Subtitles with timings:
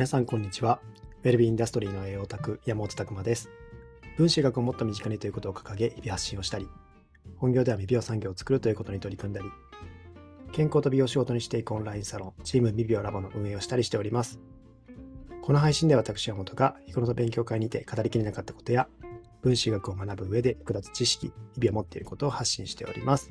[0.00, 0.80] 皆さんこんにちは。
[1.24, 3.50] ウェルビーインダストリーの栄養オタク山本拓馬です。
[4.16, 6.66] 分子学をもっと身近にということを掲げ、日々発信をしたり、
[7.36, 9.50] 本業では未病産業を作るということに取り組んだり、
[10.52, 14.40] 健康と美容を仕事にしていくオンラインサロン、チーム未病ラボの運営をしたりしております。
[15.42, 18.88] この配信では私山本が日頃の勉強会にて語りきれなかったことや、
[19.42, 23.30] 分子学を学ぶ上で役立つ知識、日々を持っていることを発信しております。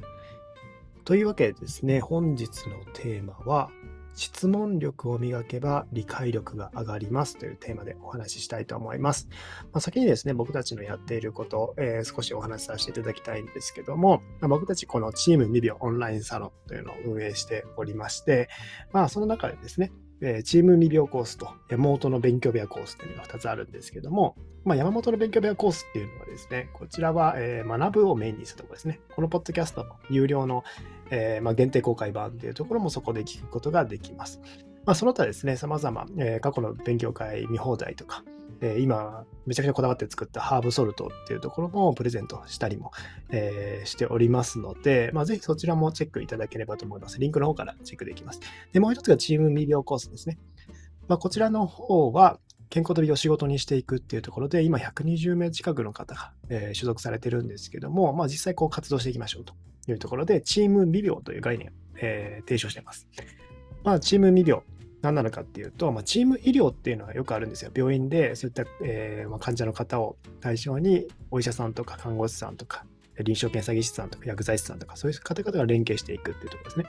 [1.03, 3.71] というわけでですね、本日のテーマは、
[4.15, 9.27] 質問力を磨けば理解力が上がりますというテーマでお話ししたいと思います。
[9.71, 18.49] まあ、先にですね、僕たちのやっていること、えー少しお話しさせていただきたいんですけども、まあ僕たちこのチーム未病オンラインサロンというのを運営しておりまして、
[18.91, 19.91] まあその中でですね、
[20.21, 28.99] えーチーム未病コースと山本の勉強部屋コースというのが2つあるんですけども、まあ、山本の勉強部屋コースっていうのはですね、こちらは、えー学ぶをメインにしたところですね。
[29.15, 30.63] このポッドキャストの有料の、
[31.11, 34.39] えーまあ、限定公開版っていうところもそこで聞くことができます。
[34.85, 38.23] まあ、その他ですね、様々、えー過去の勉強会見放題とか、
[38.61, 42.91] えー今、めちゃくちゃこだわって作ったハーブソルトっていうところもプレゼントしたりも、
[43.29, 47.19] えーしておりますので、まあ、ぜひそちらもチェックいただければと思います。
[47.19, 48.39] リンクの方からチェックできます。
[48.71, 50.37] で、もう一つがチーム未病コースですね。
[51.07, 59.53] まあ、こちらの方は、健康と美容を仕事にしていくっていうところで、今120名近くの方が、え所属されてるんですけども、まあ、実際こう活動していきましょうと
[59.89, 63.07] というところで、チーム未病という概念を、えー提唱しています。
[63.83, 64.63] まあ、チーム未病、
[65.01, 67.71] 何なのかっていうと、まあ、チーム医療っていうのはよくあるんですよ。
[67.73, 72.85] 病院でそういった、えーまあ、患者の方を対象に、お医者さんとか看護師さんとか、
[73.17, 76.85] 臨床検査技師さんとか薬剤師さんとか、そういう方々が連携していくっていうところですね。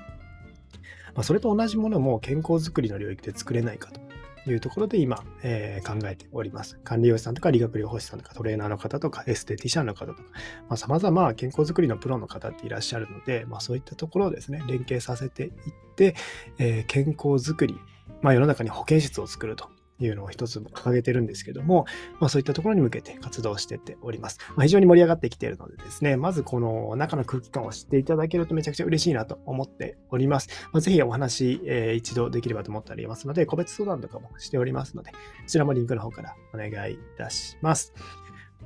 [1.15, 4.01] まあ、それと同じものも健康づくりの領域で作れないかと
[4.47, 6.79] いうところで今、えー考えております。
[6.85, 10.23] 管理栄養士さんとか理学療法士さんとかトレーナーの方とかエステティシャンの方とか、
[10.69, 15.51] まあ、様々健康づくりのプロの方っていらっしゃるので、まあ、そういったところをですね、連携させていっ
[15.97, 16.15] て、
[16.59, 17.79] えー健康づくり、
[18.23, 19.69] まあ、世の中に保健室を作ると
[20.01, 21.87] いうのを一つ掲げてるんですけども、
[22.21, 24.39] まあ、そういったところに向けて活動してっております。
[24.57, 30.49] まあ、非常に盛り上がってきているのでですね、まずこの中の空気感を知っていただけるとめちゃくちゃ嬉しいなと思っております。
[30.73, 35.17] まあ、ぜひお話、えー一度できればと思っておりますので、個別相談とかもしておりますので、こ
[35.47, 37.93] ちらもリンクの方からお願いいたします。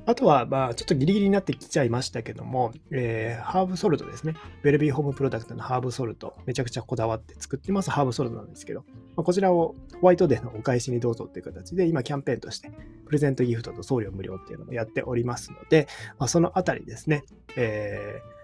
[0.07, 4.35] あとは、まあ、ちょっとギリギリになってきちゃいましたけども、えーハーブソルトですね。
[4.63, 8.81] ウェルビーホームプロダクトのハーブソルト、めちゃくちゃこだわって作ってますハーブソルトなんですけど、
[9.15, 12.71] まあ、こちらをホワイトデーのお返しにどうぞっていう形で、今キャンペーンとして、
[13.05, 15.87] プレゼントギフトと送料無料っていうのもやっておりますので、
[16.19, 17.23] まあ、そのあたりですね、
[17.55, 18.35] えー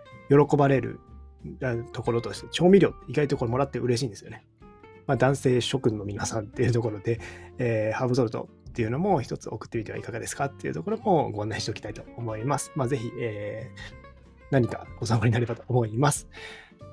[0.47, 1.01] 喜ばれる
[1.91, 4.45] ところとして、調味料って意外とこれもらって嬉しいんですよね。
[5.07, 7.19] まあ、男性諸君の皆さんっていうところで、
[7.57, 12.71] えーハーブソルトっていうのも一つ送ってみてはいかがですかっていうところもご案内しておきたいと思います。
[12.75, 14.01] まあ、ぜひ、えー
[14.51, 16.27] 何かご参考になればと思います。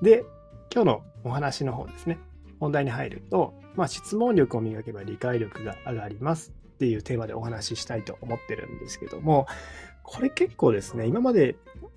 [0.00, 0.24] で、
[0.72, 2.18] 今日のお話の方ですね、
[2.60, 9.46] 本題に入ると、まあ、質問力を磨けば理解力が上がりますっていうテーマでお話ししたいと思ってるんですけども、
[10.04, 11.56] これ結構ですね、今まで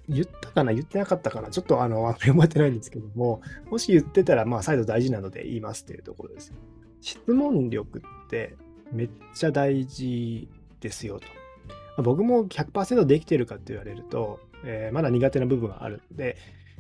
[0.10, 6.54] 言ったかな、言ってなかったかな、ちょっとあの、 あんまり覚えてないんですけども、もし言ってたら、まあ、再度大事なので言いますっていうところです。
[7.02, 8.58] 質問力って
[8.92, 12.04] めっちゃ大事ですよと。
[12.04, 16.38] 僕も100%できてるかって言われると、えーまだ苦手な部分があるので、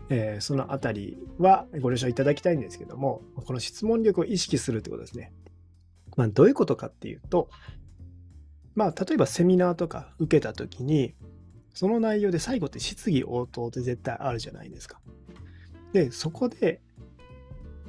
[0.09, 5.33] えーそのあたりはご了承いただきたいんですけども、この質問力を意識するってことですね。
[6.17, 7.49] まあ、どういうことかっていうと、
[8.75, 11.15] まあ、例えばセミナーとか受けたときに、
[11.73, 14.99] その内容で最後って質疑応答って絶対あるじゃないですか。
[15.93, 16.81] で、そこで、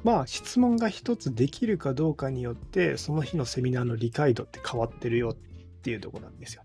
[0.03, 5.35] まあ質問が一つできるかどうかによって、その日のセミナーの理解度って変わってるよっ
[5.81, 6.63] ていうところなんですよ。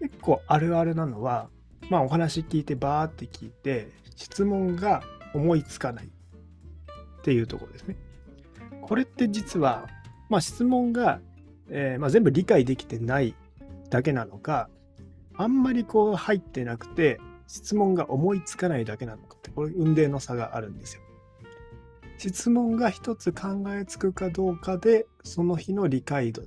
[0.00, 1.50] 結構あるあるなのは、
[1.90, 5.02] まあお話聞いてバーって聞いて、質問が
[5.34, 6.10] 思いつかないっ
[7.22, 7.96] ていうところですね。
[8.82, 9.86] これって実は、
[10.30, 11.20] まあ質問が、
[11.68, 13.34] えーまあ、全部理解できてない
[13.90, 14.70] だけなのか、
[15.36, 21.02] あんまりこう入ってなくて、質問が思いつかないだけなのかって、これ運命の差があるんですよ。
[22.18, 26.44] 質問が一つ考えつくかどうかで、その日の理解度っ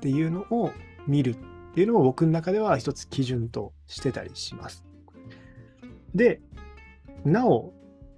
[0.00, 0.72] ていうのを
[1.06, 1.36] 見るっ
[1.74, 4.84] ていうのを僕の中では一つ基準としてたりします。
[6.14, 6.40] で、
[7.24, 7.72] なお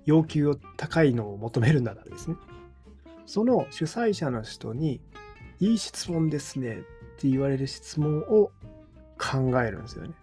[0.06, 2.36] 要求を高いのを求めるならですね、
[3.26, 5.00] その主催者の人に、
[5.60, 6.80] いい質問ですねっ
[7.18, 8.50] て言われる質問を
[9.18, 10.14] 考えるんですよね。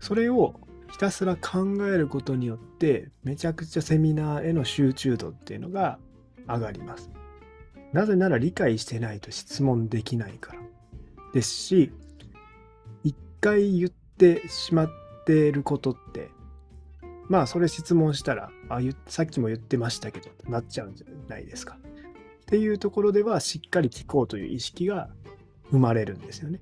[0.00, 0.54] それを
[0.94, 5.98] ひたすら考えることによって、めちゃくちゃセミナーへの集中度っていうのが
[6.46, 7.10] 上がります。
[7.92, 10.60] なぜなら理解してないと質問できないから。
[11.32, 11.92] ですし、
[13.02, 14.88] 一回言ってしまっ
[15.26, 16.30] ていることって、
[17.28, 21.76] まあそれ質問したら、あさっきも言ってましたけどなっちゃうんじゃないですか。
[21.76, 25.08] っていうところではしっかり聞こうという意識が
[25.72, 26.60] 生まれるんですよね。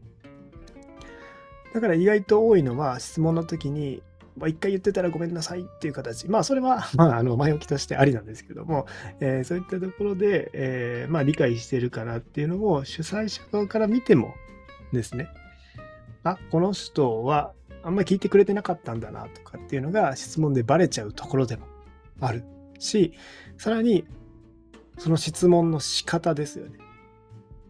[1.75, 4.03] だから意外と多いのは質問の時に、
[4.37, 6.29] まあ、一回言ってたらごめんなさいっていう形。
[6.29, 8.87] まあそれは、 まあ、あの前置きとしてありなんですけども、
[9.21, 14.35] えー、そういったところで、えー、まあ理解してるからっていうのを主催者側から見ても
[14.93, 15.29] ですね、
[16.25, 17.53] あ、この人は
[17.83, 21.67] あんまり聞いてくれてなかったんだなとかっていうのが質問でバレちゃうところでも
[22.21, 22.45] ある
[22.79, 23.13] し、
[23.59, 24.07] さらに
[24.99, 26.79] その質問の仕方ですよね。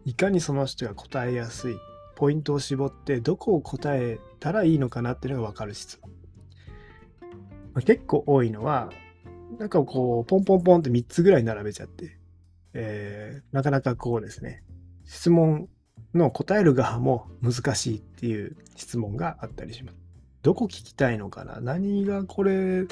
[0.05, 1.77] いかにその人が答えやすい
[2.15, 6.12] ポイントを絞ってどこを答えたらいいのかなっていうのが分かる質問。
[7.73, 8.91] まあ、結構多いのは、
[9.59, 12.17] なんかこう、ポンポンポンって3つぐらい並べちゃって、
[12.73, 14.63] えー、なかなかこうですね、
[15.05, 15.69] 質問
[16.13, 19.97] の答える側も難しいっていう質問があったりします。
[20.41, 21.61] どこ聞きたいのかな？
[21.61, 22.85] 何がこれ、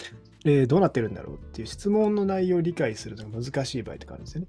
[0.45, 4.47] えー、どうなってるんだろうっていう質問の内容を理解するのが難しい場合とかあるんですよね。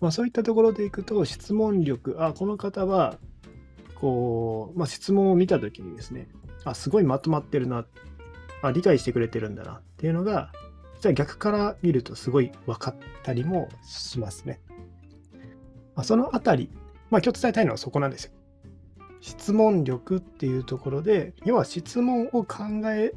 [0.00, 3.18] まあそういったところでいくと質問力、あ、この方は、
[3.94, 6.28] こう、まあ質問を見たときにですね、
[6.64, 7.86] あ、すごいまとまってるな、
[8.62, 10.52] あ、理解してくれてるんだなっていうのが、
[10.96, 14.60] 実は逆から見るとすごい分かったりもしますね。
[15.94, 16.70] まあ、そのあたり、
[17.10, 18.32] まあ今日伝えたいのはそこなんですよ。
[19.20, 23.12] 質問力っていうところで、要は質問を考え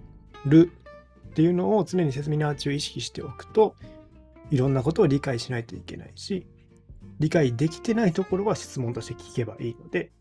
[0.46, 0.72] る
[1.30, 3.76] っていうのを常にセミナー中意識しておくと、
[4.50, 6.48] いろんなことを理解しないといけないし、
[7.20, 10.12] 理解できてないところは質問として聞けばいいので、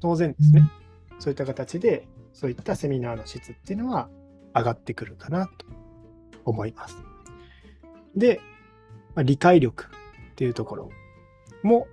[0.00, 0.70] 当然ですね、
[1.18, 4.08] そういった形で、そういったセミナーの質っていうのは
[4.54, 5.66] 上がってくるかなと
[6.44, 6.96] 思います。
[8.16, 8.40] で、
[9.14, 9.84] まあ、理解力
[10.32, 10.90] っていうところ
[11.62, 11.86] も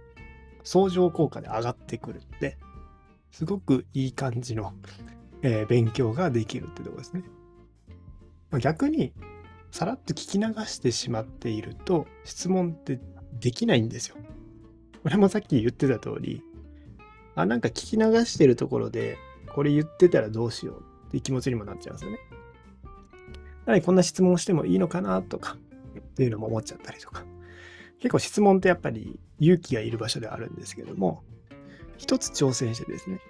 [0.64, 2.58] 相乗効果で上がってくるので、
[3.32, 4.74] すごくいい感じの、
[5.42, 7.24] えー、勉強ができるってとこですね。
[8.52, 9.14] まあ、逆に、
[9.72, 13.00] さらっと聞き流してしまっていると、質問って
[13.40, 14.18] できないんですよ。
[15.02, 16.44] これもさっき言ってた通り、
[17.36, 19.18] あ、なんか聞き流してるところで、
[19.56, 22.20] これ言ってたらどうしようって気持ちにもなっちゃうんですよね。
[23.72, 25.58] なのにこんな質問してもいいのかなとか、
[25.98, 27.24] っていうのも思っちゃったりとか。
[28.00, 31.24] 結構質問ってやっぱり勇気がいる場所ではあるんですけども、
[31.98, 33.22] 一つ挑戦してですね、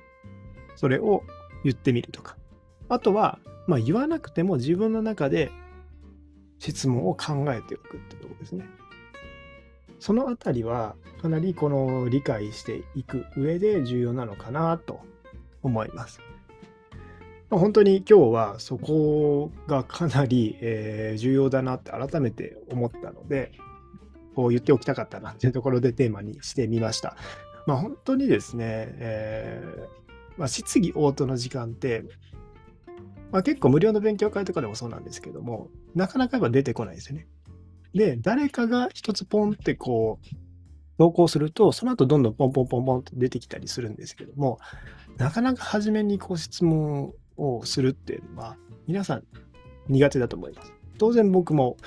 [0.76, 1.24] それを
[1.64, 2.38] 言ってみるとか。
[2.90, 5.52] あとは、まあ言わなくても自分の中で
[6.58, 8.66] 質問を考えておくってとこですね。
[10.00, 15.02] そのあたりはかなりこの理解していく上で重要なのかなと
[15.62, 16.20] 思います。
[17.58, 23.52] 本当に今日はそこがかなり、えー、重要だなって改めて思ったので、
[24.36, 27.18] こう言っておきたかったなっていうところでテーマにしてみました。
[27.68, 32.04] まあ本当にですね、えー、まあ、質疑応答の時間って、
[33.32, 37.28] まあ、結構無料の勉強会とかでもそうなんですけども、なかなかやっぱ出てこないですよね。
[37.94, 40.36] で、誰かが一つポンってこう、
[40.98, 44.60] 投稿すると、その後どんどんポンポンポンポンって出てきたりするんですけども、
[45.18, 48.58] なかなか初めにこう質問をするっていうのは、
[48.88, 49.24] 皆さん
[49.88, 50.74] 苦手だと思います。
[50.98, 51.78] 当然僕も、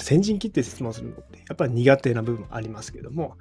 [0.00, 3.36] 先陣切って質問するのって、やっぱり苦手な部分ありますけども、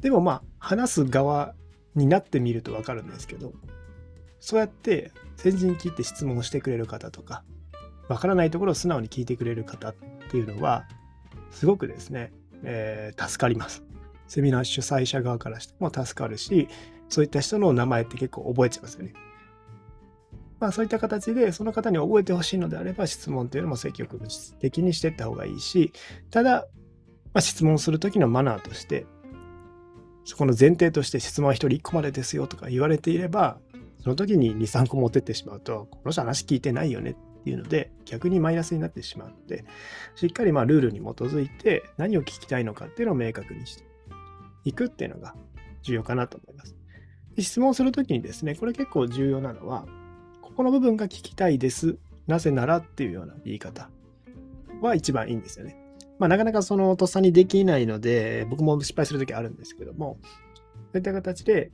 [0.00, 1.54] でもまあ、話す側
[1.94, 3.52] になってみるとわかるんですけど、
[4.40, 7.44] そうやって先陣切って質問をしてくれる方とか、
[8.08, 9.94] わからないところを素直に聞いてくれる方っ
[10.30, 10.86] ていうのは、
[11.50, 13.82] すごくですね、えー、助かります。
[14.26, 16.68] セミナー主催者側からしても助かるし、
[17.08, 19.14] そういった人の名前って結構覚えちゃいますよね。
[20.60, 24.18] まあそういった形でその方に覚えてほしいのであれば質問っていうのも積極
[24.60, 25.92] 的にしていった方がいいし、
[26.30, 26.66] ただ、
[27.32, 29.06] まあ、質問するときのマナーとして、
[30.24, 33.58] そこの前提として質問は1人1個までですよとか言われていれば、
[34.02, 39.64] その時に2、3個持ってってしまうと、この人話聞いてないよねっていうので、逆にマイナスになってしまうので、
[40.16, 43.84] しっかりまあルールに基づいて何を聞きたいのかっていうのを明確にして
[44.64, 45.34] いくっていうのが
[45.82, 46.76] 重要かなと思います。
[47.38, 49.86] 質問するときにですね、これ結構重要なのは、
[50.58, 51.98] この部分が聞きたいです。
[52.26, 53.88] なぜならっていうような言い方
[54.80, 55.76] は一番いいんですよね。
[56.18, 60.18] まあ、なかなかそのとっさにできないので、僕も失敗するときあるんですけども、
[60.90, 61.70] そういった形で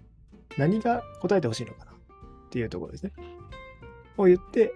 [0.59, 1.95] 何が答えてほしいのかなっ
[2.51, 3.13] ていうところですね。
[4.19, 4.75] を言って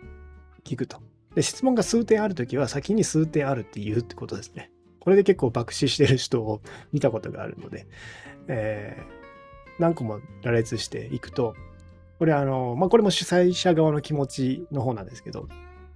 [0.65, 1.03] 聞くと。
[1.35, 4.71] で、質問が数点あるときは先に数点あるって言うってことですね。
[5.01, 6.63] これで結構爆死してる人を
[6.95, 7.87] 見たことがあるので、
[8.47, 11.55] えー、何個も羅列していくと、
[12.19, 15.49] これあの、まあ、これも主催者側の気持ちの方なんですけど、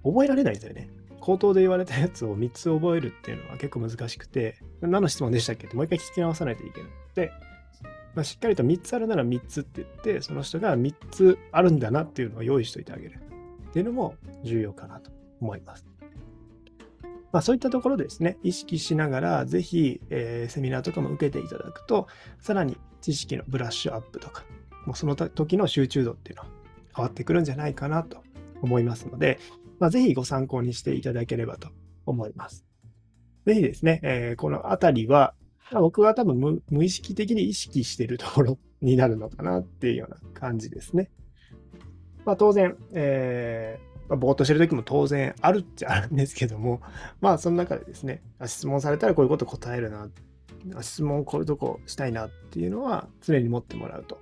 [0.03, 0.89] 覚えられないですよね。
[1.19, 5.67] 口頭で言われたやつを3つ覚えるっていうのは結構難しくて、何の質問でしたっけ？
[5.67, 6.89] ってもう一回聞き直さないといけない。
[7.15, 7.31] で、
[8.15, 13.19] まあ、しっかりと3つあるなら3つって言って、その人が3つあるんだなっていうのを用意しといてあげる
[13.69, 15.85] っていうのも重要かなと思います。
[17.31, 22.07] まあ、そういったところですね、意識しながら、ぜひ、えー、セミナーとかも受けていただくと、
[22.39, 24.43] さらに知識のブラッシュアップとか、
[24.85, 26.49] もうその時の集中度っていうのは
[26.95, 28.23] 変わってくるんじゃないかなと
[28.61, 29.39] 思いますので、
[29.79, 31.69] まあ、ぜひご参考にしていただければと
[32.05, 32.65] 思います。
[33.45, 35.33] ぜひですね、えー、このあたりは、
[35.71, 41.09] 僕は多分無意識的に意識しているところになるのかなっていうような感じですね。
[42.25, 46.81] まあ、当然、えーまあ、ぼーっとしてる時も当然あるっちゃあるんですけども、
[47.21, 50.09] まあその中でですね、質問されたらこういうこと答えるな、
[50.81, 54.19] 質問こういうとこしたいなっていうのは常に持ってもらうと。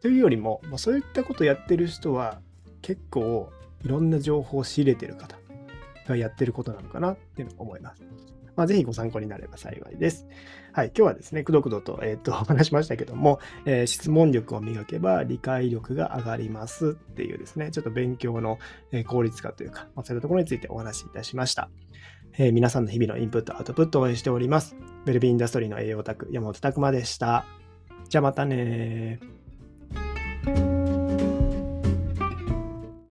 [0.00, 2.40] というよりも、まあ、そういったことやってる人は
[2.82, 3.50] 結構
[3.84, 5.36] いろんな情報を仕入れてる方
[6.06, 8.02] がやってることなのかなっていうのを思います。
[8.56, 10.26] まあ、ぜひご参考になれば幸いです。
[10.72, 18.58] はい、今日はですね、くどくどと,、えー、とお話しましたけども、えー、質問力を磨けば理解力が上がりますっていうですね、ちょっと勉強の
[19.06, 21.70] 効率化というか、まあ、そういったところについてお話しいたしました。
[22.36, 24.76] えー、皆さんの日々のインプット、アウトプットを応援しております。
[25.06, 27.44] ウェルビーインダストリーの栄養オタク、山本拓馬でした。
[28.08, 29.20] じゃあまたね